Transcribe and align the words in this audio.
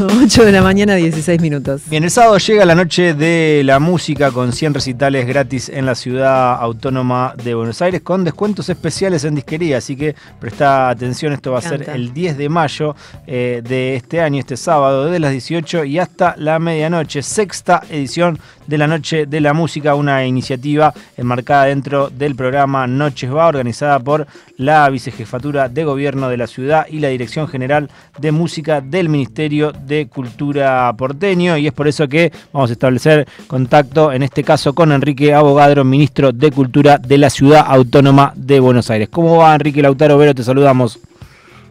8 0.22 0.44
de 0.44 0.52
la 0.52 0.62
mañana, 0.62 0.94
16 0.94 1.40
minutos. 1.42 1.82
Bien, 1.90 2.04
el 2.04 2.10
sábado 2.10 2.38
llega 2.38 2.64
la 2.64 2.74
noche 2.74 3.12
de 3.12 3.62
la 3.64 3.78
música 3.78 4.30
con 4.30 4.52
100 4.52 4.74
recitales 4.74 5.26
gratis 5.26 5.68
en 5.68 5.84
la 5.84 5.94
ciudad 5.94 6.54
autónoma 6.54 7.34
de 7.42 7.54
Buenos 7.54 7.82
Aires 7.82 8.00
con 8.00 8.24
descuentos 8.24 8.68
especiales 8.70 9.24
en 9.24 9.34
disquería. 9.34 9.78
Así 9.78 9.96
que 9.96 10.14
presta 10.38 10.88
atención, 10.88 11.32
esto 11.32 11.52
va 11.52 11.58
a 11.58 11.62
ser 11.62 11.90
el 11.90 12.14
10 12.14 12.38
de 12.38 12.48
mayo 12.48 12.96
eh, 13.26 13.60
de 13.62 13.96
este 13.96 14.22
año, 14.22 14.38
este 14.38 14.56
sábado, 14.56 15.04
desde 15.04 15.18
las 15.18 15.32
18 15.32 15.84
y 15.84 15.98
hasta 15.98 16.34
la 16.38 16.58
medianoche. 16.58 17.22
Sexta 17.22 17.82
edición 17.90 18.38
de 18.66 18.78
la 18.78 18.86
Noche 18.86 19.26
de 19.26 19.40
la 19.40 19.52
Música, 19.52 19.96
una 19.96 20.24
iniciativa 20.24 20.94
enmarcada 21.16 21.64
dentro 21.64 22.08
del 22.08 22.36
programa 22.36 22.86
Noches 22.86 23.34
Va, 23.34 23.48
organizada 23.48 23.98
por 23.98 24.26
la 24.56 24.88
Vicejefatura 24.88 25.68
de 25.68 25.84
Gobierno 25.84 26.28
de 26.28 26.36
la 26.36 26.46
ciudad 26.46 26.86
y 26.88 27.00
la 27.00 27.08
Dirección 27.08 27.48
General 27.48 27.90
de 28.18 28.30
Música 28.30 28.80
del 28.80 29.08
Ministerio 29.08 29.72
de 29.72 29.89
Cultura 30.06 30.92
porteño. 30.96 31.56
Y 31.56 31.66
es 31.66 31.72
por 31.72 31.88
eso 31.88 32.08
que 32.08 32.32
vamos 32.52 32.70
a 32.70 32.72
establecer 32.72 33.26
contacto, 33.46 34.12
en 34.12 34.22
este 34.22 34.44
caso 34.44 34.74
con 34.74 34.92
Enrique 34.92 35.34
Abogadro, 35.34 35.84
ministro 35.84 36.32
de 36.32 36.50
Cultura 36.50 36.98
de 36.98 37.18
la 37.18 37.30
Ciudad 37.30 37.64
Autónoma 37.66 38.32
de 38.36 38.60
Buenos 38.60 38.90
Aires. 38.90 39.08
¿Cómo 39.10 39.38
va 39.38 39.54
Enrique 39.54 39.82
Lautaro 39.82 40.16
Vero? 40.18 40.34
Te 40.34 40.42
saludamos. 40.42 40.98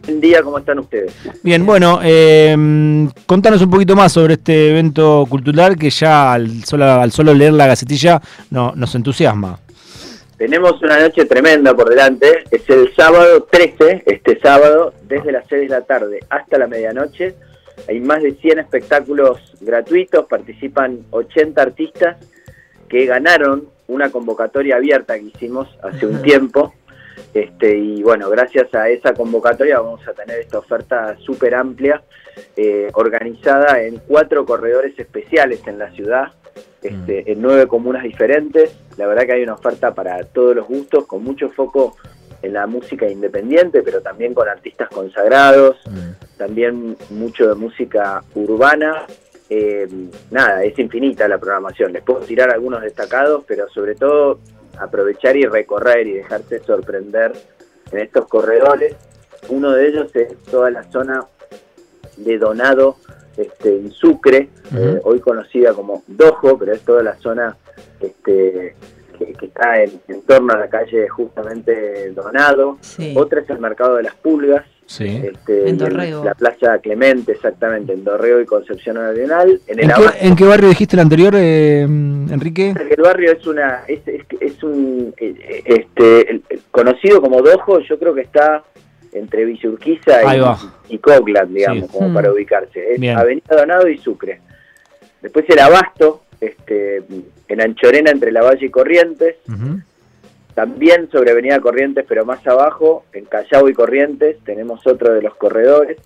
Buen 0.04 0.20
día, 0.20 0.42
¿cómo 0.42 0.58
están 0.58 0.78
ustedes? 0.78 1.12
Bien, 1.42 1.64
bueno, 1.64 2.00
eh, 2.02 2.56
contanos 3.26 3.60
un 3.62 3.70
poquito 3.70 3.94
más 3.94 4.12
sobre 4.12 4.34
este 4.34 4.70
evento 4.70 5.26
cultural 5.28 5.76
que 5.76 5.90
ya 5.90 6.32
al 6.32 6.64
solo, 6.64 6.84
al 6.84 7.12
solo 7.12 7.34
leer 7.34 7.52
la 7.52 7.66
gacetilla 7.66 8.20
no, 8.50 8.72
nos 8.74 8.94
entusiasma. 8.94 9.58
Tenemos 10.40 10.82
una 10.82 10.98
noche 10.98 11.26
tremenda 11.26 11.74
por 11.74 11.90
delante, 11.90 12.44
es 12.50 12.62
el 12.70 12.94
sábado 12.96 13.46
13, 13.50 14.04
este 14.06 14.40
sábado, 14.40 14.94
desde 15.06 15.32
las 15.32 15.44
6 15.50 15.68
de 15.68 15.68
la 15.68 15.82
tarde 15.82 16.20
hasta 16.30 16.56
la 16.56 16.66
medianoche. 16.66 17.34
Hay 17.88 18.00
más 18.00 18.22
de 18.22 18.32
100 18.32 18.58
espectáculos 18.60 19.56
gratuitos, 19.60 20.26
participan 20.26 21.04
80 21.10 21.60
artistas 21.60 22.16
que 22.88 23.06
ganaron 23.06 23.68
una 23.86 24.10
convocatoria 24.10 24.76
abierta 24.76 25.18
que 25.18 25.26
hicimos 25.26 25.68
hace 25.82 26.06
un 26.06 26.22
tiempo 26.22 26.72
este, 27.32 27.78
y 27.78 28.02
bueno, 28.02 28.28
gracias 28.28 28.74
a 28.74 28.88
esa 28.88 29.14
convocatoria 29.14 29.80
vamos 29.80 30.06
a 30.08 30.12
tener 30.12 30.40
esta 30.40 30.58
oferta 30.58 31.16
súper 31.18 31.54
amplia, 31.54 32.02
eh, 32.56 32.88
organizada 32.94 33.82
en 33.82 33.98
cuatro 34.06 34.44
corredores 34.44 34.98
especiales 34.98 35.60
en 35.66 35.78
la 35.78 35.90
ciudad, 35.92 36.32
este, 36.82 37.22
mm. 37.22 37.30
en 37.30 37.42
nueve 37.42 37.66
comunas 37.68 38.02
diferentes. 38.02 38.74
La 38.96 39.06
verdad 39.06 39.26
que 39.26 39.32
hay 39.34 39.42
una 39.42 39.54
oferta 39.54 39.94
para 39.94 40.24
todos 40.24 40.56
los 40.56 40.66
gustos, 40.66 41.06
con 41.06 41.22
mucho 41.22 41.50
foco 41.50 41.96
en 42.42 42.54
la 42.54 42.66
música 42.66 43.08
independiente, 43.08 43.82
pero 43.82 44.00
también 44.00 44.34
con 44.34 44.48
artistas 44.48 44.88
consagrados, 44.88 45.76
mm. 45.86 46.29
También 46.40 46.96
mucho 47.10 47.48
de 47.48 47.54
música 47.54 48.24
urbana. 48.34 49.04
Eh, 49.50 49.86
nada, 50.30 50.64
es 50.64 50.78
infinita 50.78 51.28
la 51.28 51.36
programación. 51.36 51.92
Les 51.92 52.02
puedo 52.02 52.20
tirar 52.20 52.50
algunos 52.50 52.80
destacados, 52.80 53.44
pero 53.46 53.68
sobre 53.68 53.94
todo 53.94 54.38
aprovechar 54.78 55.36
y 55.36 55.44
recorrer 55.44 56.06
y 56.06 56.12
dejarse 56.12 56.60
sorprender 56.60 57.32
en 57.92 57.98
estos 57.98 58.26
corredores. 58.26 58.96
Uno 59.50 59.72
de 59.72 59.88
ellos 59.88 60.16
es 60.16 60.34
toda 60.50 60.70
la 60.70 60.84
zona 60.84 61.26
de 62.16 62.38
Donado 62.38 62.96
este, 63.36 63.76
en 63.76 63.90
Sucre, 63.92 64.48
eh, 64.74 64.98
hoy 65.04 65.20
conocida 65.20 65.74
como 65.74 66.04
Dojo, 66.06 66.56
pero 66.58 66.72
es 66.72 66.80
toda 66.80 67.02
la 67.02 67.16
zona 67.16 67.54
este, 68.00 68.74
que, 69.18 69.46
está 69.46 69.82
en, 69.82 70.22
torno 70.22 70.54
a 70.54 70.56
la 70.56 70.70
calle 70.70 71.06
justamente 71.10 72.12
Donado. 72.12 72.78
Otra 73.14 73.42
es 73.42 73.50
el 73.50 73.58
Mercado 73.58 73.96
de 73.96 74.04
las 74.04 74.14
Pulgas, 74.14 74.64
este, 74.98 75.68
en 75.68 75.78
Dorrego. 75.78 76.24
la 76.24 76.34
Plaza 76.34 76.78
Clemente, 76.78 77.32
exactamente, 77.32 77.92
en 77.92 78.02
Dorrego 78.02 78.40
y 78.40 78.46
Concepción 78.46 78.96
Nacional. 78.96 79.60
En, 79.68 79.78
¿En, 79.80 80.36
qué, 80.36 80.44
barrio 80.44 80.68
dijiste 80.68 80.96
el 80.96 81.00
anterior, 81.00 81.34
eh, 81.36 81.82
Enrique? 81.82 82.74
El 82.90 83.02
barrio 83.02 83.32
es 83.32 83.46
una 83.46 83.82
es, 83.86 84.00
es, 84.06 84.62
un 84.62 85.14
eh, 85.18 85.62
este 85.64 86.42
conocido 86.70 87.20
como 87.20 87.40
Dojo, 87.40 87.78
yo 87.80 87.98
creo 87.98 88.14
que 88.14 88.22
está 88.22 88.64
entre 89.12 89.44
Villurquiza 89.44 90.36
y, 90.88 90.94
y 90.94 90.98
Cockland, 90.98 91.54
digamos, 91.54 91.90
como 91.90 92.12
para 92.12 92.30
mm. 92.30 92.32
ubicarse. 92.32 92.94
Es 92.94 93.16
Avenida 93.16 93.56
Donado 93.56 93.88
y 93.88 93.98
Sucre. 93.98 94.40
Después 95.22 95.44
el 95.48 95.58
Abasto, 95.58 96.22
este, 96.40 97.02
en 97.48 97.60
Anchorena 97.60 98.10
entre 98.10 98.32
La 98.32 98.42
Valle 98.42 98.66
y 98.66 98.70
Corrientes. 98.70 99.36
También 100.60 101.08
sobre 101.10 101.30
Avenida 101.30 101.58
Corrientes, 101.58 102.04
pero 102.06 102.26
más 102.26 102.46
abajo, 102.46 103.06
en 103.14 103.24
Callao 103.24 103.70
y 103.70 103.72
Corrientes, 103.72 104.36
tenemos 104.44 104.86
otro 104.86 105.14
de 105.14 105.22
los 105.22 105.34
corredores. 105.36 105.96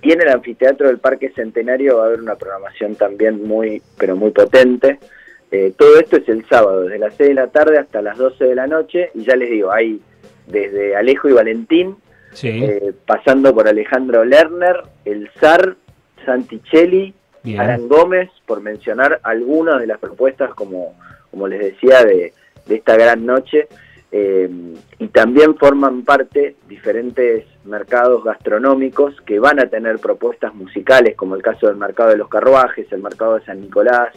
Y 0.00 0.12
en 0.12 0.20
el 0.20 0.28
anfiteatro 0.28 0.86
del 0.86 0.98
Parque 0.98 1.30
Centenario 1.30 1.96
va 1.96 2.04
a 2.04 2.06
haber 2.06 2.20
una 2.20 2.36
programación 2.36 2.94
también 2.94 3.44
muy, 3.44 3.82
pero 3.98 4.14
muy 4.14 4.30
potente. 4.30 5.00
Eh, 5.50 5.72
todo 5.76 5.98
esto 5.98 6.18
es 6.18 6.28
el 6.28 6.46
sábado, 6.46 6.82
desde 6.82 7.00
las 7.00 7.14
6 7.16 7.30
de 7.30 7.34
la 7.34 7.48
tarde 7.48 7.78
hasta 7.78 8.00
las 8.00 8.16
12 8.16 8.44
de 8.44 8.54
la 8.54 8.68
noche. 8.68 9.10
Y 9.12 9.24
ya 9.24 9.34
les 9.34 9.50
digo, 9.50 9.72
hay 9.72 10.00
desde 10.46 10.94
Alejo 10.94 11.28
y 11.28 11.32
Valentín, 11.32 11.96
eh, 12.44 12.92
pasando 13.04 13.52
por 13.52 13.66
Alejandro 13.66 14.24
Lerner, 14.24 14.84
el 15.04 15.28
Zar, 15.40 15.74
Santichelli, 16.24 17.12
Alan 17.58 17.88
Gómez, 17.88 18.30
por 18.46 18.60
mencionar 18.60 19.18
algunas 19.24 19.80
de 19.80 19.88
las 19.88 19.98
propuestas, 19.98 20.54
como, 20.54 20.94
como 21.32 21.48
les 21.48 21.58
decía, 21.58 22.04
de, 22.04 22.34
de 22.70 22.76
esta 22.76 22.96
gran 22.96 23.26
noche. 23.26 23.68
Eh, 24.12 24.48
y 24.98 25.08
también 25.08 25.56
forman 25.56 26.02
parte 26.02 26.56
diferentes 26.68 27.44
mercados 27.64 28.24
gastronómicos 28.24 29.20
que 29.20 29.38
van 29.38 29.60
a 29.60 29.68
tener 29.68 29.98
propuestas 29.98 30.54
musicales, 30.54 31.14
como 31.16 31.36
el 31.36 31.42
caso 31.42 31.68
del 31.68 31.76
mercado 31.76 32.10
de 32.10 32.16
los 32.16 32.28
carruajes, 32.28 32.90
el 32.90 33.02
mercado 33.02 33.38
de 33.38 33.44
San 33.44 33.60
Nicolás, 33.60 34.14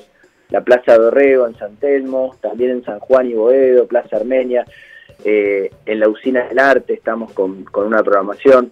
la 0.50 0.62
Plaza 0.62 0.94
de 0.94 1.06
Orrego 1.06 1.48
en 1.48 1.56
San 1.58 1.76
Telmo, 1.76 2.36
también 2.42 2.72
en 2.72 2.86
San 2.86 3.00
Juan 3.00 3.28
y 3.28 3.34
Boedo, 3.34 3.88
Plaza 3.88 4.18
Armenia, 4.18 4.66
eh, 5.24 5.70
en 5.86 6.00
la 6.00 6.10
Usina 6.10 6.48
del 6.48 6.60
Arte 6.60 6.94
estamos 6.94 7.32
con, 7.34 7.66
una 7.74 8.04
programación. 8.04 8.72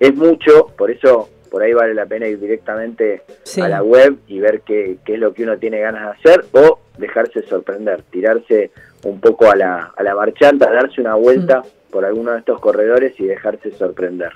Es 0.00 0.14
mucho, 0.14 0.68
por 0.76 0.90
eso 0.90 1.28
por 1.50 1.62
ahí 1.62 1.74
vale 1.74 1.92
la 1.92 2.06
pena 2.06 2.26
ir 2.26 2.40
directamente 2.40 3.22
a 3.60 3.68
la 3.68 3.82
web 3.82 4.16
y 4.26 4.40
ver 4.40 4.62
qué, 4.62 4.96
qué 5.04 5.14
es 5.14 5.20
lo 5.20 5.34
que 5.34 5.42
uno 5.42 5.58
tiene 5.58 5.80
ganas 5.80 6.02
de 6.02 6.30
hacer 6.30 6.46
o 6.52 6.78
dejarse 6.96 7.42
sorprender, 7.42 8.02
tirarse 8.10 8.70
un 9.04 9.20
poco 9.20 9.50
a 9.50 9.56
la, 9.56 9.92
a 9.96 10.02
la 10.02 10.14
marchanta, 10.14 10.70
darse 10.70 11.00
una 11.00 11.14
vuelta 11.14 11.60
mm. 11.60 11.92
por 11.92 12.04
alguno 12.04 12.32
de 12.32 12.38
estos 12.38 12.60
corredores 12.60 13.18
y 13.18 13.24
dejarse 13.24 13.72
sorprender. 13.72 14.32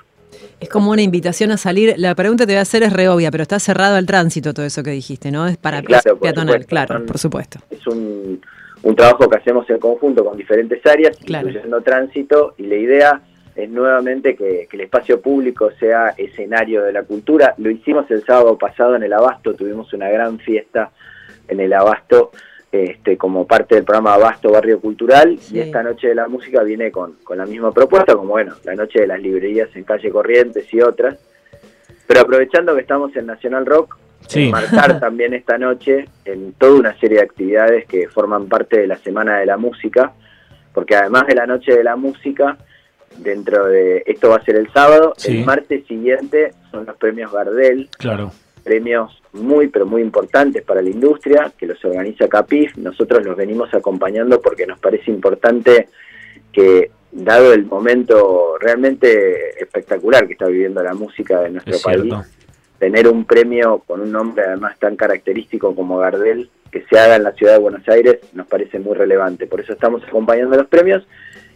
Es 0.59 0.69
como 0.69 0.91
una 0.91 1.01
invitación 1.01 1.51
a 1.51 1.57
salir. 1.57 1.95
La 1.97 2.15
pregunta 2.15 2.43
que 2.43 2.47
te 2.47 2.53
voy 2.53 2.59
a 2.59 2.63
hacer 2.63 2.83
es 2.83 2.93
re 2.93 3.09
obvia, 3.09 3.31
pero 3.31 3.43
está 3.43 3.59
cerrado 3.59 3.95
al 3.95 4.05
tránsito 4.05 4.53
todo 4.53 4.65
eso 4.65 4.83
que 4.83 4.91
dijiste, 4.91 5.31
¿no? 5.31 5.47
Es 5.47 5.57
para 5.57 5.81
peatonal, 5.81 6.65
claro, 6.65 7.05
por 7.05 7.17
supuesto. 7.17 7.59
Es 7.69 7.85
un, 7.87 8.41
un, 8.83 8.95
trabajo 8.95 9.29
que 9.29 9.37
hacemos 9.37 9.69
en 9.69 9.79
conjunto 9.79 10.25
con 10.25 10.37
diferentes 10.37 10.85
áreas, 10.85 11.17
incluyendo 11.21 11.81
tránsito, 11.81 12.55
y 12.57 12.63
la 12.63 12.75
idea 12.75 13.21
es 13.55 13.69
nuevamente 13.69 14.35
que, 14.35 14.67
que, 14.69 14.77
el 14.77 14.81
espacio 14.81 15.21
público 15.21 15.71
sea 15.79 16.09
escenario 16.17 16.83
de 16.83 16.93
la 16.93 17.03
cultura. 17.03 17.55
Lo 17.57 17.71
hicimos 17.71 18.09
el 18.11 18.23
sábado 18.23 18.57
pasado 18.57 18.95
en 18.95 19.03
el 19.03 19.13
Abasto, 19.13 19.53
tuvimos 19.53 19.91
una 19.93 20.09
gran 20.09 20.39
fiesta 20.39 20.91
en 21.47 21.59
el 21.59 21.73
Abasto 21.73 22.31
este, 22.85 23.17
como 23.17 23.45
parte 23.45 23.75
del 23.75 23.83
programa 23.83 24.13
Abasto 24.13 24.51
Barrio 24.51 24.79
Cultural 24.79 25.39
y 25.51 25.59
esta 25.59 25.83
noche 25.83 26.09
de 26.09 26.15
la 26.15 26.27
música 26.27 26.63
viene 26.63 26.91
con, 26.91 27.15
la 27.35 27.45
misma 27.45 27.71
propuesta, 27.71 28.15
como 28.15 28.29
bueno, 28.29 28.55
la 28.63 28.75
noche 28.75 29.01
de 29.01 29.07
las 29.07 29.21
librerías 29.21 29.69
en 29.75 29.83
calle 29.83 30.09
Corrientes 30.09 30.71
y 30.73 30.81
otras. 30.81 31.17
Pero 32.07 32.21
aprovechando 32.21 32.73
que 32.75 32.81
estamos 32.81 33.15
en 33.15 33.25
Nacional 33.25 33.65
Rock, 33.65 33.97
marcar 34.51 34.99
también 34.99 35.33
esta 35.33 35.57
noche 35.57 36.07
en 36.25 36.53
toda 36.53 36.79
una 36.79 36.99
serie 36.99 37.17
de 37.17 37.23
actividades 37.23 37.85
que 37.85 38.07
forman 38.07 38.47
parte 38.47 38.79
de 38.79 38.87
la 38.87 38.97
Semana 38.97 39.39
de 39.39 39.45
la 39.45 39.57
Música, 39.57 40.13
porque 40.73 40.95
además 40.95 41.27
de 41.27 41.35
la 41.35 41.45
Noche 41.45 41.75
de 41.75 41.83
la 41.83 41.95
Música, 41.95 42.57
dentro 43.17 43.65
de 43.65 44.03
esto 44.05 44.29
va 44.29 44.37
a 44.37 44.43
ser 44.43 44.55
el 44.55 44.71
sábado, 44.71 45.13
el 45.25 45.45
martes 45.45 45.85
siguiente 45.85 46.53
son 46.71 46.85
los 46.85 46.95
premios 46.97 47.31
Gardel. 47.31 47.89
Claro 47.97 48.31
premios 48.67 49.21
muy, 49.31 49.67
pero 49.67 49.85
muy 49.85 50.01
importantes 50.01 50.61
para 50.61 50.81
la 50.81 50.89
industria, 50.89 51.51
que 51.57 51.65
los 51.65 51.83
organiza 51.85 52.27
CAPIF. 52.27 52.75
Nosotros 52.77 53.25
los 53.25 53.37
venimos 53.37 53.73
acompañando 53.73 54.41
porque 54.41 54.67
nos 54.67 54.77
parece 54.77 55.09
importante 55.09 55.87
que, 56.51 56.91
dado 57.11 57.53
el 57.53 57.65
momento 57.65 58.57
realmente 58.59 59.61
espectacular 59.61 60.27
que 60.27 60.33
está 60.33 60.47
viviendo 60.47 60.83
la 60.83 60.93
música 60.93 61.41
de 61.41 61.51
nuestro 61.51 61.79
país, 61.79 62.13
tener 62.77 63.07
un 63.07 63.23
premio 63.23 63.81
con 63.87 64.01
un 64.01 64.11
nombre 64.11 64.43
además 64.45 64.77
tan 64.77 64.97
característico 64.97 65.73
como 65.73 65.97
Gardel, 65.99 66.49
que 66.69 66.83
se 66.89 66.99
haga 66.99 67.15
en 67.15 67.23
la 67.23 67.31
ciudad 67.31 67.53
de 67.53 67.59
Buenos 67.59 67.87
Aires, 67.87 68.19
nos 68.33 68.47
parece 68.47 68.79
muy 68.79 68.95
relevante. 68.95 69.47
Por 69.47 69.61
eso 69.61 69.71
estamos 69.71 70.03
acompañando 70.03 70.57
los 70.57 70.67
premios 70.67 71.07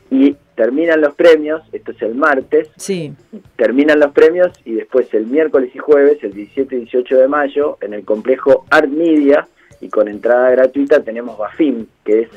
y 0.09 0.38
terminan 0.62 1.02
los 1.02 1.16
premios, 1.16 1.63
esto 1.72 1.92
es 1.92 2.00
el 2.04 2.13
martes, 2.13 2.69
sí. 2.75 3.16
terminan 3.56 4.00
los 4.00 4.12
premios 4.12 4.52
y 4.63 4.74
después 4.75 5.12
el 5.16 5.25
miércoles 5.25 5.72
y 5.74 5.80
jueves, 5.80 6.24
el 6.24 6.34
17 6.34 6.75
y 6.75 6.80
18 6.81 7.18
de 7.18 7.28
mayo, 7.28 7.80
en 7.81 7.96
el 7.96 8.06
complejo 8.06 8.68
Art 8.69 8.88
Media 8.88 9.48
y 9.80 9.90
con 9.90 10.08
entrada 10.08 10.52
gratuita 10.52 11.02
tenemos 11.02 11.36
BAFIM, 11.36 11.88
que 12.06 12.19
es 12.22 12.30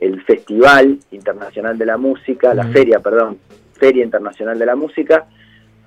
el 0.00 0.20
Festival 0.24 0.98
Internacional 1.12 1.78
de 1.78 1.86
la 1.86 1.96
Música, 1.98 2.52
la 2.52 2.66
feria, 2.66 2.98
perdón, 2.98 3.38
Feria 3.74 4.02
Internacional 4.02 4.58
de 4.58 4.66
la 4.66 4.74
Música, 4.74 5.26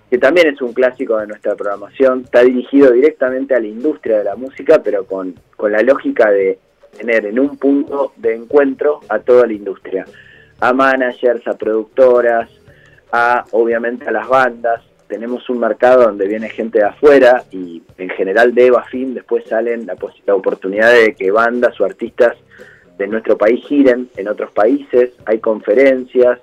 que 0.10 0.18
también 0.18 0.48
es 0.48 0.62
un 0.62 0.72
clásico 0.72 1.18
de 1.18 1.27
nuestra 1.27 1.56
programación, 1.56 2.22
está 2.22 2.42
dirigido 2.42 2.94
directamente 2.94 3.54
a 3.54 3.60
la 3.60 3.68
industria 3.68 4.19
de 4.19 4.24
la 4.24 4.38
música, 4.38 4.81
pero 4.81 5.06
con, 5.06 5.36
con 5.57 5.74
la 5.74 5.81
lógica 5.81 6.31
de 6.31 6.57
tener 6.98 7.25
en 7.25 7.38
un 7.38 7.57
punto 7.57 8.13
de 8.16 8.33
encuentro 8.33 9.01
a 9.10 9.19
toda 9.19 9.45
la 9.45 9.51
industria, 9.51 10.06
a 10.59 10.73
managers, 10.73 11.47
a 11.47 11.53
productoras, 11.53 12.49
a 13.11 13.45
obviamente 13.51 14.07
a 14.07 14.11
las 14.11 14.27
bandas. 14.27 14.81
Tenemos 15.07 15.49
un 15.49 15.59
mercado 15.59 16.03
donde 16.03 16.27
viene 16.27 16.49
gente 16.49 16.79
de 16.79 16.85
afuera 16.85 17.43
y 17.51 17.83
en 17.97 18.09
general 18.09 18.55
de 18.55 18.71
Bafim 18.71 19.13
después 19.13 19.45
salen 19.47 19.85
la, 19.85 19.95
la 20.25 20.35
oportunidad 20.35 20.91
de 20.91 21.13
que 21.13 21.29
bandas 21.31 21.79
o 21.79 21.85
artistas 21.85 22.35
de 22.97 23.07
nuestro 23.07 23.37
país 23.37 23.63
giren 23.65 24.09
en 24.15 24.27
otros 24.27 24.51
países, 24.51 25.11
hay 25.25 25.39
conferencias, 25.39 26.39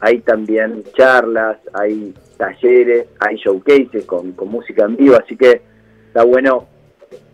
hay 0.00 0.20
también 0.20 0.82
charlas, 0.96 1.58
hay 1.72 2.14
talleres, 2.36 3.06
hay 3.18 3.36
showcases 3.36 4.06
con, 4.06 4.32
con 4.32 4.48
música 4.48 4.84
en 4.84 4.96
vivo, 4.96 5.16
así 5.16 5.36
que 5.36 5.60
está 6.06 6.24
bueno 6.24 6.66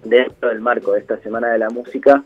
dentro 0.05 0.49
del 0.49 0.61
marco 0.61 0.93
de 0.93 1.01
esta 1.01 1.17
Semana 1.19 1.53
de 1.53 1.59
la 1.59 1.71
Música 1.71 2.23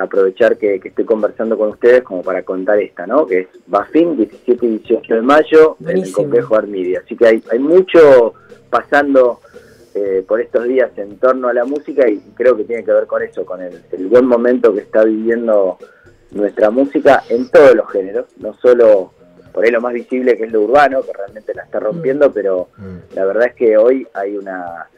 aprovechar 0.00 0.56
que, 0.56 0.80
estoy 0.82 1.04
conversando 1.04 1.56
con 1.58 1.70
ustedes 1.70 2.02
como 2.02 2.22
para 2.22 2.42
contar 2.42 2.80
esta, 2.80 3.06
¿no? 3.06 3.26
Que 3.26 3.40
es 3.40 3.48
Bafin, 3.66 4.16
17 4.16 4.66
y 4.66 4.68
18 4.78 5.14
de 5.14 5.22
mayo, 5.22 5.76
en 5.80 5.98
el 5.98 6.12
complejo 6.12 6.56
Armidia. 6.56 7.02
Así 7.04 7.16
que 7.16 7.26
hay, 7.26 7.42
hay 7.50 7.58
mucho 7.58 8.34
pasando 8.70 9.40
eh, 9.94 10.24
por 10.26 10.40
estos 10.40 10.64
días 10.64 10.90
en 10.96 11.18
torno 11.18 11.48
a 11.48 11.52
la 11.52 11.64
música 11.64 12.08
y 12.08 12.20
creo 12.34 12.56
que 12.56 12.64
tiene 12.64 12.84
que 12.84 12.92
ver 12.92 13.06
con 13.06 13.22
eso, 13.22 13.44
con 13.44 13.60
el, 13.60 13.82
buen 14.08 14.24
momento 14.24 14.72
que 14.72 14.80
está 14.80 15.04
viviendo 15.04 15.78
nuestra 16.30 16.70
música 16.70 17.24
en 17.28 17.50
todos 17.50 17.74
los 17.74 17.90
géneros, 17.90 18.26
no 18.38 18.54
solo 18.54 19.12
por 19.52 19.64
ahí 19.64 19.70
lo 19.70 19.80
más 19.80 19.92
visible 19.92 20.36
que 20.36 20.44
es 20.44 20.52
lo 20.52 20.62
urbano, 20.62 21.02
que 21.02 21.12
realmente 21.12 21.52
la 21.54 21.64
está 21.64 21.80
rompiendo, 21.80 22.30
mm. 22.30 22.32
pero 22.32 22.68
mm. 22.76 23.14
la 23.16 23.24
verdad 23.24 23.48
es 23.48 23.54
que 23.54 23.76
hoy 23.76 24.06
hay 24.14 24.36
una, 24.36 24.88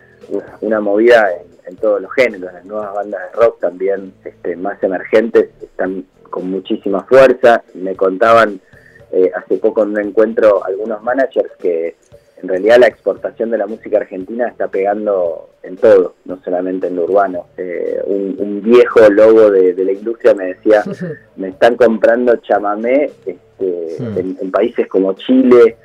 una, 0.60 0.80
movida 0.80 1.28
en, 1.66 1.76
todos 1.76 2.02
los 2.02 2.12
géneros, 2.12 2.52
las 2.52 2.64
nuevas 2.64 2.94
bandas 2.94 3.20
de 3.22 3.40
rock 3.40 3.60
también 3.60 4.12
este, 4.24 4.56
más 4.56 4.82
emergentes 4.82 5.50
están 5.62 6.04
con 6.30 6.50
muchísima 6.50 7.04
fuerza, 7.04 7.62
me 7.74 7.94
contaban 7.96 8.60
eh, 9.10 9.30
hace 9.34 9.58
poco 9.58 9.82
en 9.82 9.90
un 9.90 10.00
encuentro 10.00 10.64
algunos 10.64 11.02
managers 11.02 11.50
que 11.58 11.96
en 12.42 12.48
realidad 12.48 12.78
la 12.80 12.88
exportación 12.88 13.50
de 13.50 13.58
la 13.58 13.66
música 13.66 13.98
argentina 13.98 14.48
está 14.48 14.68
pegando 14.68 15.50
en 15.62 15.76
todo, 15.76 16.16
no 16.24 16.42
solamente 16.42 16.88
en 16.88 16.96
lo 16.96 17.04
urbano. 17.04 17.46
Eh, 17.56 18.00
un, 18.04 18.60
viejo 18.62 19.08
logo 19.10 19.50
de, 19.50 19.74
la 19.74 19.92
industria 19.92 20.34
me 20.34 20.46
decía, 20.46 20.82
me 21.36 21.48
están 21.48 21.76
comprando 21.76 22.36
chamamé 22.36 23.10
este, 23.24 23.96
en, 23.98 24.50
países 24.50 24.88
como 24.88 25.12
Chile, 25.14 25.76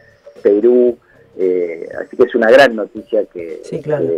Perú, 0.41 0.97
eh, 1.37 1.87
así 1.99 2.17
que 2.17 2.23
es 2.23 2.35
una 2.35 2.49
gran 2.49 2.75
noticia 2.75 3.25
que, 3.25 3.61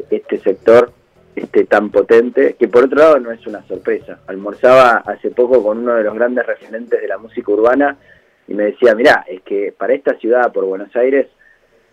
este 0.09 0.39
sector 0.39 0.91
esté 1.35 1.65
tan 1.65 1.89
potente, 1.89 2.55
que 2.57 2.67
por 2.67 2.85
otro 2.85 2.99
lado 2.99 3.19
no 3.19 3.31
es 3.31 3.45
una 3.45 3.61
sorpresa. 3.63 4.19
Almorzaba 4.27 5.03
hace 5.05 5.31
poco 5.31 5.61
con 5.61 5.79
uno 5.79 5.95
de 5.95 6.03
los 6.03 6.15
grandes 6.15 6.45
referentes 6.45 7.01
de 7.01 7.07
la 7.07 7.17
música 7.17 7.51
urbana 7.51 7.97
y 8.47 8.53
me 8.53 8.65
decía, 8.65 8.95
mirá, 8.95 9.25
es 9.27 9.41
que 9.41 9.73
para 9.77 9.93
esta 9.93 10.15
ciudad, 10.15 10.51
por 10.51 10.65
Buenos 10.65 10.95
Aires, 10.95 11.27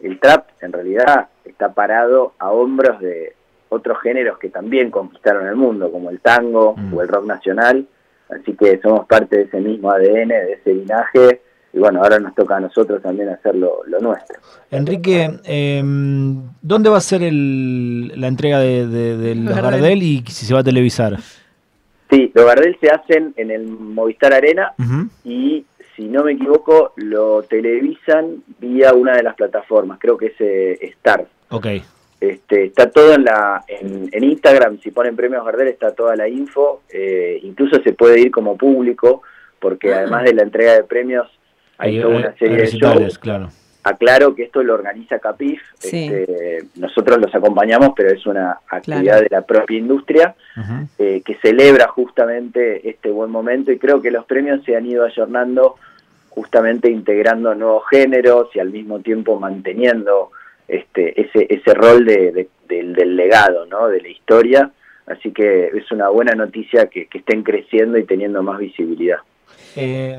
el 0.00 0.18
trap 0.20 0.48
en 0.60 0.72
realidad 0.72 1.28
está 1.44 1.72
parado 1.72 2.34
a 2.38 2.50
hombros 2.50 3.00
de 3.00 3.34
otros 3.68 3.98
géneros 4.00 4.38
que 4.38 4.48
también 4.48 4.90
conquistaron 4.90 5.46
el 5.46 5.56
mundo, 5.56 5.90
como 5.90 6.10
el 6.10 6.20
tango 6.20 6.74
mm. 6.76 6.94
o 6.94 7.02
el 7.02 7.08
rock 7.08 7.26
nacional, 7.26 7.86
así 8.30 8.54
que 8.54 8.78
somos 8.78 9.06
parte 9.06 9.36
de 9.36 9.42
ese 9.42 9.60
mismo 9.60 9.90
ADN, 9.90 10.28
de 10.28 10.52
ese 10.52 10.74
linaje, 10.74 11.40
y 11.76 11.78
bueno, 11.78 12.02
ahora 12.02 12.18
nos 12.18 12.34
toca 12.34 12.56
a 12.56 12.60
nosotros 12.60 13.02
también 13.02 13.28
hacer 13.28 13.54
lo, 13.54 13.82
nuestro. 14.00 14.40
Enrique, 14.70 15.28
em, 15.44 16.40
¿dónde 16.62 16.88
va 16.88 16.96
a 16.96 17.02
ser 17.02 17.20
la 17.20 18.26
entrega 18.28 18.60
de, 18.60 19.34
los 19.36 19.54
Gardel 19.54 20.02
y 20.02 20.24
si 20.26 20.46
se 20.46 20.54
va 20.54 20.60
a 20.60 20.64
televisar? 20.64 21.18
Sí, 22.08 22.32
los 22.34 22.46
Gardel 22.46 22.78
se 22.80 22.88
hacen 22.88 23.34
en 23.36 23.50
el 23.50 23.66
Movistar 23.66 24.32
Arena 24.32 24.72
y 25.22 25.66
si 25.94 26.04
no 26.04 26.24
me 26.24 26.32
equivoco, 26.32 26.94
lo 26.96 27.42
televisan 27.42 28.42
vía 28.58 28.94
una 28.94 29.14
de 29.14 29.22
las 29.22 29.34
plataformas, 29.34 29.98
creo 30.00 30.16
que 30.16 30.26
es 30.28 30.40
eh, 30.40 30.78
Star. 30.80 31.26
Ok. 31.50 31.66
Este, 32.22 32.64
está 32.64 32.90
todo 32.90 33.12
en, 33.12 33.24
la, 33.24 33.62
en, 33.68 34.24
Instagram, 34.24 34.80
si 34.80 34.92
ponen 34.92 35.14
premios 35.14 35.44
Gardel 35.44 35.68
está 35.68 35.94
toda 35.94 36.16
la 36.16 36.26
info, 36.26 36.80
eh, 36.88 37.38
incluso 37.42 37.82
se 37.82 37.92
puede 37.92 38.18
ir 38.18 38.30
como 38.30 38.56
público, 38.56 39.20
porque 39.60 39.92
ah. 39.92 39.98
además 39.98 40.24
de 40.24 40.32
la 40.32 40.42
entrega 40.42 40.72
de 40.72 40.84
premios 40.84 41.35
hay 41.78 42.00
toda 42.00 42.16
una 42.16 42.34
serie 42.36 42.56
de 42.58 42.66
shows. 42.66 43.18
Claro. 43.18 43.48
Aclaro 43.86 44.34
que 44.34 44.42
esto 44.42 44.64
lo 44.64 44.74
organiza 44.74 45.20
Capif, 45.20 45.62
este, 45.80 46.64
nosotros 46.74 47.18
los 47.20 47.32
acompañamos, 47.32 47.90
pero 47.94 48.10
es 48.10 48.26
una 48.26 48.58
actividad 48.68 49.20
de 49.20 49.28
la 49.30 49.42
propia 49.42 49.78
industria 49.78 50.34
eh, 50.98 51.22
que 51.24 51.36
celebra 51.36 51.86
justamente 51.86 52.88
este 52.90 53.10
buen 53.10 53.30
momento 53.30 53.70
y 53.70 53.78
creo 53.78 54.02
que 54.02 54.10
los 54.10 54.24
premios 54.24 54.64
se 54.64 54.74
han 54.74 54.86
ido 54.86 55.04
ayornando 55.04 55.76
justamente 56.30 56.90
integrando 56.90 57.54
nuevos 57.54 57.84
géneros 57.88 58.48
y 58.54 58.58
al 58.58 58.70
mismo 58.70 58.98
tiempo 58.98 59.38
manteniendo 59.38 60.32
este, 60.66 61.20
ese, 61.20 61.46
ese 61.48 61.72
rol 61.72 62.04
de, 62.04 62.48
del, 62.68 63.16
legado, 63.16 63.66
¿no? 63.66 63.86
de 63.86 64.00
la 64.00 64.08
historia. 64.08 64.70
Así 65.06 65.30
que 65.30 65.66
es 65.68 65.92
una 65.92 66.08
buena 66.08 66.34
noticia 66.34 66.86
que 66.88 67.08
estén 67.14 67.44
creciendo 67.44 67.98
y 67.98 68.04
teniendo 68.04 68.42
más 68.42 68.58
visibilidad. 68.58 69.18
Eh, 69.78 70.18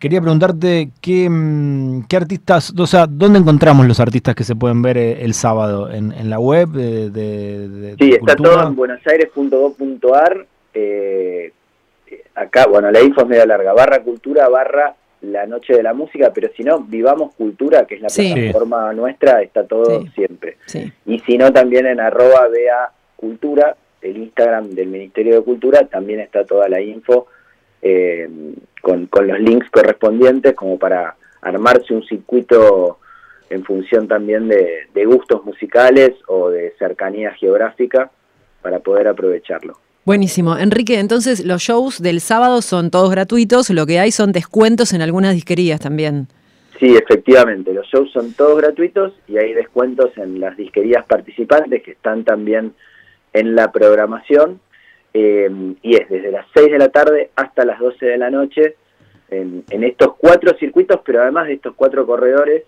quería 0.00 0.20
preguntarte 0.20 0.90
qué, 1.02 1.28
mm, 1.28 2.06
qué, 2.08 2.16
artistas, 2.16 2.72
o 2.76 2.86
sea, 2.86 3.06
¿dónde 3.06 3.38
encontramos 3.38 3.86
los 3.86 4.00
artistas 4.00 4.34
que 4.34 4.44
se 4.44 4.56
pueden 4.56 4.80
ver 4.80 4.96
eh, 4.96 5.22
el 5.22 5.34
sábado? 5.34 5.90
¿En, 5.92 6.30
la 6.30 6.38
web 6.38 6.68
de, 6.70 7.94
Sí, 7.98 8.12
está 8.12 8.34
todo 8.36 8.66
en 8.66 8.74
buenosaires.gov.ar. 8.74 10.46
Eh, 10.72 11.52
acá, 12.34 12.66
bueno, 12.66 12.90
la 12.90 13.02
info 13.02 13.22
es 13.22 13.28
medio 13.28 13.44
larga, 13.44 13.74
barra 13.74 14.02
cultura, 14.02 14.48
barra 14.48 14.94
la 15.20 15.46
noche 15.46 15.74
de 15.74 15.82
la 15.82 15.92
música, 15.92 16.32
pero 16.34 16.48
si 16.56 16.62
no, 16.62 16.80
Vivamos 16.80 17.34
Cultura, 17.34 17.86
que 17.86 17.96
es 17.96 18.00
la 18.00 18.08
plataforma 18.08 18.92
nuestra, 18.92 19.42
está 19.42 19.66
todo 19.66 20.04
siempre. 20.14 20.56
Y 21.04 21.18
si 21.20 21.36
no, 21.36 21.52
también 21.52 21.86
en 21.86 22.00
arroba 22.00 22.48
vea 22.48 22.90
cultura, 23.16 23.76
el 24.00 24.18
Instagram 24.18 24.70
del 24.70 24.88
Ministerio 24.88 25.36
de 25.36 25.42
Cultura, 25.42 25.86
también 25.86 26.20
está 26.20 26.44
toda 26.44 26.68
la 26.68 26.80
info 26.80 27.26
eh, 27.88 28.28
con, 28.82 29.08
los 29.26 29.40
links 29.40 29.70
correspondientes 29.70 30.54
como 30.54 30.76
para 30.76 31.14
armarse 31.40 31.94
un 31.94 32.02
circuito 32.04 32.98
en 33.48 33.62
función 33.64 34.08
también 34.08 34.48
de, 34.48 35.04
gustos 35.06 35.44
musicales 35.44 36.12
o 36.26 36.50
de 36.50 36.74
cercanía 36.78 37.32
geográfica 37.34 38.10
para 38.60 38.80
poder 38.80 39.06
aprovecharlo. 39.06 39.78
Buenísimo. 40.04 40.56
Enrique, 40.58 40.98
entonces 40.98 41.44
los 41.44 41.62
shows 41.62 42.02
del 42.02 42.20
sábado 42.20 42.60
son 42.60 42.90
todos 42.90 43.10
gratuitos, 43.10 43.70
lo 43.70 43.86
que 43.86 44.00
hay 44.00 44.10
son 44.10 44.32
descuentos 44.32 44.92
en 44.92 45.02
algunas 45.02 45.34
disquerías 45.34 45.80
también. 45.80 46.26
Sí, 46.80 46.96
efectivamente, 46.96 47.72
los 47.72 47.86
shows 47.86 48.10
son 48.12 48.32
todos 48.34 48.60
gratuitos 48.60 49.12
y 49.28 49.38
hay 49.38 49.52
descuentos 49.54 50.10
en 50.16 50.40
las 50.40 50.56
disquerías 50.56 51.04
participantes 51.06 51.82
que 51.84 51.92
están 51.92 52.24
también 52.24 52.74
en 53.32 53.54
la 53.54 53.70
programación 53.70 54.60
eh, 55.18 55.50
y 55.80 55.96
es 55.96 56.10
desde 56.10 56.30
las 56.30 56.44
6 56.54 56.72
de 56.72 56.78
la 56.78 56.90
tarde 56.90 57.30
hasta 57.36 57.64
las 57.64 57.80
12 57.80 58.04
de 58.04 58.18
la 58.18 58.30
noche 58.30 58.76
en, 59.30 59.64
estos 59.70 60.14
cuatro 60.18 60.54
circuitos, 60.58 61.00
pero 61.06 61.22
además 61.22 61.46
de 61.46 61.54
estos 61.54 61.74
cuatro 61.74 62.06
corredores, 62.06 62.64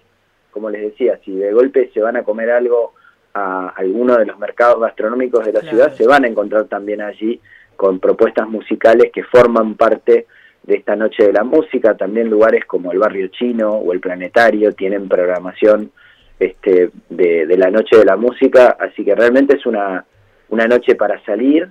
como 0.50 0.70
les 0.70 0.80
decía, 0.80 1.20
si 1.26 1.32
de 1.32 1.52
golpe 1.52 1.90
se 1.92 2.00
van 2.00 2.16
a 2.16 2.22
comer 2.22 2.50
algo 2.50 2.94
a 3.34 3.68
alguno 3.76 4.16
de 4.16 4.24
los 4.24 4.38
mercados 4.38 4.80
gastronómicos 4.80 5.44
de 5.44 5.52
la 5.52 5.60
ciudad, 5.60 5.92
se 5.92 6.06
van 6.06 6.24
a 6.24 6.28
encontrar 6.28 6.64
también 6.68 7.02
allí 7.02 7.38
con 7.76 8.00
propuestas 8.00 8.48
musicales 8.48 9.12
que 9.12 9.24
forman 9.24 9.74
parte 9.74 10.26
de 10.62 10.74
esta 10.74 10.96
noche 10.96 11.26
de 11.26 11.34
la 11.34 11.44
música, 11.44 11.98
también 11.98 12.30
lugares 12.30 12.64
como 12.64 12.92
el 12.92 12.98
barrio 12.98 13.28
chino 13.28 13.72
o 13.72 13.92
el 13.92 14.00
planetario 14.00 14.72
tienen 14.72 15.06
programación 15.06 15.92
este, 16.40 16.92
de, 17.10 17.46
de 17.46 17.56
la 17.58 17.70
noche 17.70 17.98
de 17.98 18.06
la 18.06 18.16
música, 18.16 18.78
así 18.80 19.04
que 19.04 19.14
realmente 19.14 19.56
es 19.56 19.66
una, 19.66 20.06
una 20.48 20.66
noche 20.66 20.94
para 20.94 21.22
salir, 21.24 21.70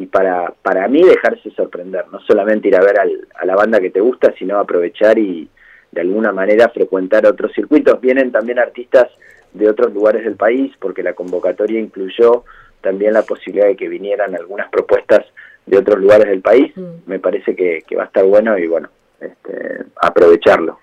y 0.00 0.06
para, 0.06 0.54
para 0.62 0.88
mí 0.88 1.02
dejarse 1.02 1.50
sorprender, 1.50 2.06
no 2.10 2.20
solamente 2.20 2.68
ir 2.68 2.74
a 2.74 2.80
ver 2.80 2.96
a 2.98 3.44
la 3.44 3.54
banda 3.54 3.80
que 3.80 3.90
te 3.90 4.00
gusta, 4.00 4.32
sino 4.38 4.58
aprovechar 4.58 5.18
y 5.18 5.46
de 5.92 6.00
alguna 6.00 6.32
manera 6.32 6.70
frecuentar 6.70 7.26
otros 7.26 7.52
circuitos. 7.52 8.00
Vienen 8.00 8.32
también 8.32 8.58
artistas 8.58 9.08
de 9.52 9.68
otros 9.68 9.92
lugares 9.92 10.24
del 10.24 10.36
país, 10.36 10.72
porque 10.80 11.02
la 11.02 11.12
convocatoria 11.12 11.78
incluyó 11.78 12.44
también 12.80 13.12
la 13.12 13.24
posibilidad 13.24 13.66
de 13.66 13.76
que 13.76 13.88
vinieran 13.88 14.34
algunas 14.34 14.70
propuestas 14.70 15.26
de 15.66 15.76
otros 15.76 16.00
lugares 16.00 16.28
del 16.28 16.40
país. 16.40 16.72
Mm. 16.74 16.82
Me 17.04 17.18
parece 17.18 17.54
que, 17.54 17.84
va 17.94 18.04
a 18.04 18.06
estar 18.06 18.24
bueno 18.24 18.56
y 18.56 18.66
bueno, 18.68 18.88
este, 19.20 19.84
aprovecharlo. 20.00 20.78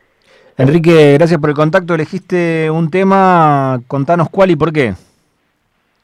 Enrique, 0.58 1.16
gracias 1.18 1.42
por 1.42 1.50
el 1.50 1.56
contacto. 1.56 1.96
Elegiste 1.96 2.70
un 2.70 2.92
tema, 2.92 3.82
contanos 3.88 4.30
cuál 4.30 4.52
y 4.52 4.56
por 4.56 4.72
qué. 4.72 4.94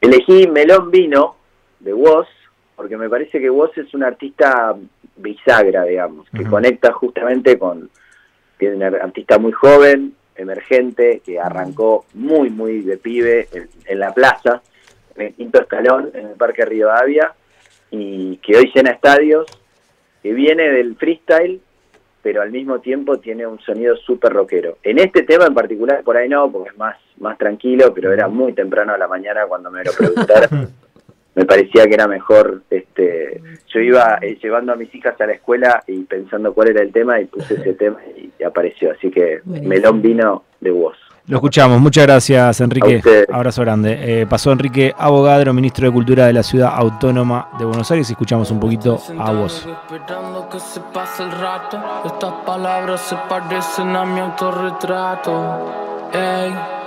Elegí 0.01 0.47
Melón 0.47 0.89
Vino 0.89 1.35
de 1.79 1.93
Woz, 1.93 2.27
porque 2.75 2.97
me 2.97 3.09
parece 3.09 3.39
que 3.39 3.49
vos 3.49 3.75
es 3.77 3.93
un 3.93 4.03
artista 4.03 4.75
bisagra, 5.17 5.83
digamos, 5.83 6.27
que 6.29 6.43
conecta 6.43 6.91
justamente 6.91 7.57
con, 7.57 7.89
tiene 8.57 8.75
un 8.75 8.83
artista 8.83 9.37
muy 9.37 9.51
joven, 9.51 10.13
emergente 10.35 11.21
que 11.25 11.39
arrancó 11.39 12.05
muy, 12.13 12.49
muy 12.49 12.81
de 12.81 12.97
pibe 12.97 13.47
en, 13.85 13.99
la 13.99 14.13
plaza, 14.13 14.61
en 15.15 15.27
el 15.27 15.33
quinto 15.33 15.61
escalón, 15.61 16.11
en 16.13 16.27
el 16.27 16.35
Parque 16.35 16.65
Rivadavia, 16.65 17.33
y 17.91 18.37
que 18.37 18.57
hoy 18.57 18.71
llena 18.73 18.91
estadios, 18.91 19.45
que 20.21 20.33
viene 20.33 20.69
del 20.69 20.95
freestyle, 20.95 21.61
pero 22.21 22.41
al 22.41 22.51
mismo 22.51 22.79
tiempo 22.79 23.19
tiene 23.19 23.45
un 23.45 23.59
sonido 23.59 23.95
súper 23.97 24.31
rockero. 24.31 24.77
En 24.81 24.97
este 24.97 25.23
tema 25.23 25.45
en 25.45 25.53
particular, 25.53 26.03
por 26.03 26.15
ahí 26.15 26.29
no, 26.29 26.49
porque 26.49 26.69
es 26.69 26.77
más, 26.77 26.97
más 27.17 27.37
tranquilo, 27.37 27.93
pero 27.93 28.13
era 28.13 28.29
muy 28.29 28.53
temprano 28.53 28.93
a 28.93 28.97
la 28.97 29.07
mañana 29.07 29.45
cuando 29.45 29.69
me 29.69 29.83
lo 29.83 29.91
preguntaron. 29.97 30.73
Me 31.35 31.45
parecía 31.45 31.87
que 31.87 31.95
era 31.95 32.07
mejor, 32.07 32.61
este, 32.69 33.41
yo 33.67 33.79
iba 33.79 34.19
eh, 34.21 34.37
llevando 34.41 34.73
a 34.73 34.75
mis 34.75 34.93
hijas 34.93 35.19
a 35.19 35.25
la 35.25 35.33
escuela 35.33 35.83
y 35.87 36.03
pensando 36.03 36.53
cuál 36.53 36.69
era 36.69 36.81
el 36.81 36.91
tema 36.91 37.19
y 37.19 37.25
puse 37.25 37.55
ese 37.55 37.73
tema 37.79 37.97
y, 38.15 38.31
apareció, 38.43 38.91
así 38.91 39.09
que 39.09 39.41
melón 39.45 40.01
vino 40.01 40.43
de 40.59 40.71
voz. 40.71 40.97
Lo 41.25 41.37
escuchamos, 41.37 41.79
muchas 41.79 42.05
gracias 42.05 42.59
Enrique, 42.59 43.01
abrazo 43.31 43.61
grande. 43.61 43.97
Eh, 44.01 44.27
pasó 44.27 44.51
Enrique 44.51 44.93
Abogadro, 44.97 45.53
ministro 45.53 45.87
de 45.87 45.93
Cultura 45.93 46.25
de 46.27 46.33
la 46.33 46.43
Ciudad 46.43 46.73
Autónoma 46.75 47.49
de 47.57 47.63
Buenos 47.63 47.89
Aires, 47.91 48.09
y 48.09 48.13
escuchamos 48.13 48.51
un 48.51 48.59
poquito 48.59 48.99
a 49.17 49.31
vos. 49.31 49.65
Estas 52.05 52.33
palabras 52.45 53.01
se 53.01 53.15
parecen 53.29 53.95
a 53.95 54.03
mi 54.03 54.19
autorretrato. 54.19 55.71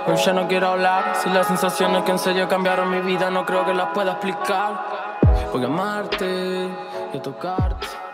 Hoy 0.07 0.15
ya 0.15 0.31
no 0.31 0.47
quiero 0.47 0.67
hablar. 0.67 1.17
Si 1.21 1.29
las 1.29 1.47
sensaciones 1.47 2.03
que 2.03 2.11
en 2.11 2.19
serio 2.19 2.47
cambiaron 2.47 2.89
mi 2.89 3.01
vida, 3.01 3.29
no 3.29 3.45
creo 3.45 3.65
que 3.65 3.73
las 3.73 3.89
pueda 3.89 4.13
explicar. 4.13 5.19
Voy 5.51 5.63
a 5.63 5.67
amarte 5.67 6.69
y 7.13 7.17
a 7.17 7.21
tocarte. 7.21 8.06